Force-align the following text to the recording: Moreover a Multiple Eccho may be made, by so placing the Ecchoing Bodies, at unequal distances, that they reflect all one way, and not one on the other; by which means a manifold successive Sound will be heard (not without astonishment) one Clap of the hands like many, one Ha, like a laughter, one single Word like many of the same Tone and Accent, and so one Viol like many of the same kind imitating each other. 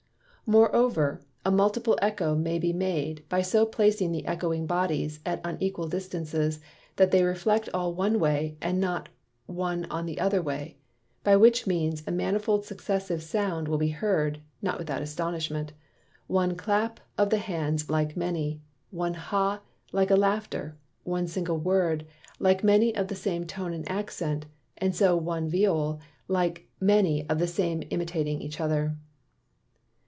Moreover 0.47 1.21
a 1.45 1.49
Multiple 1.51 1.97
Eccho 2.01 2.35
may 2.37 2.59
be 2.59 2.73
made, 2.73 3.23
by 3.29 3.41
so 3.41 3.65
placing 3.65 4.11
the 4.11 4.23
Ecchoing 4.25 4.67
Bodies, 4.67 5.21
at 5.25 5.39
unequal 5.45 5.87
distances, 5.87 6.59
that 6.97 7.11
they 7.11 7.23
reflect 7.23 7.69
all 7.73 7.93
one 7.93 8.19
way, 8.19 8.57
and 8.61 8.77
not 8.77 9.07
one 9.45 9.85
on 9.85 10.05
the 10.05 10.19
other; 10.19 10.43
by 11.23 11.35
which 11.37 11.65
means 11.67 12.03
a 12.05 12.11
manifold 12.11 12.65
successive 12.65 13.23
Sound 13.23 13.69
will 13.69 13.77
be 13.77 13.91
heard 13.95 14.41
(not 14.61 14.77
without 14.77 15.01
astonishment) 15.01 15.71
one 16.27 16.57
Clap 16.57 16.99
of 17.17 17.29
the 17.29 17.37
hands 17.37 17.89
like 17.89 18.17
many, 18.17 18.59
one 18.89 19.13
Ha, 19.13 19.61
like 19.93 20.11
a 20.11 20.17
laughter, 20.17 20.75
one 21.05 21.27
single 21.27 21.59
Word 21.59 22.05
like 22.39 22.61
many 22.61 22.93
of 22.93 23.07
the 23.07 23.15
same 23.15 23.45
Tone 23.47 23.71
and 23.71 23.89
Accent, 23.89 24.47
and 24.77 24.93
so 24.93 25.15
one 25.15 25.47
Viol 25.47 26.01
like 26.27 26.67
many 26.81 27.25
of 27.29 27.39
the 27.39 27.47
same 27.47 27.79
kind 27.79 27.93
imitating 27.93 28.41
each 28.41 28.59
other. 28.59 28.97